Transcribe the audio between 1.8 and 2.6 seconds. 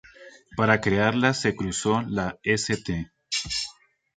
la